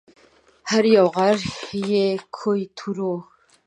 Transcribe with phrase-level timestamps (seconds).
[0.69, 1.37] هر یو غر
[1.91, 2.05] یې
[2.37, 3.09] کوه طور و